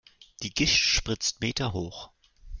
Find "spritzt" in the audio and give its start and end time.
0.83-1.41